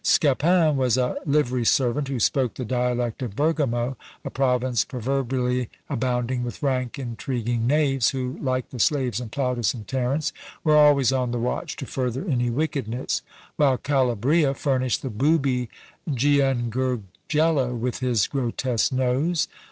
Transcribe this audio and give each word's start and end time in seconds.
Scapin 0.03 0.77
was 0.77 0.97
a 0.97 1.15
livery 1.27 1.63
servant 1.63 2.07
who 2.07 2.19
spoke 2.19 2.55
the 2.55 2.65
dialect 2.65 3.21
of 3.21 3.35
Bergamo, 3.35 3.97
a 4.25 4.31
province 4.31 4.83
proverbially 4.83 5.69
abounding 5.91 6.43
with 6.43 6.63
rank 6.63 6.97
intriguing 6.97 7.67
knaves, 7.67 8.09
who, 8.09 8.35
like 8.41 8.71
the 8.71 8.79
slaves 8.79 9.19
in 9.19 9.29
Plautus 9.29 9.75
and 9.75 9.87
Terence, 9.87 10.33
were 10.63 10.75
always 10.75 11.11
on 11.11 11.29
the 11.29 11.37
watch 11.37 11.75
to 11.75 11.85
further 11.85 12.27
any 12.27 12.49
wickedness; 12.49 13.21
while 13.57 13.77
Calabria 13.77 14.55
furnished 14.55 15.03
the 15.03 15.11
booby 15.11 15.69
Giangurgello 16.11 17.75
with 17.77 17.99
his 17.99 18.25
grotesque 18.25 18.91
nose. 18.91 19.47